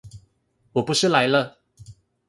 [0.73, 1.59] 我不是來了！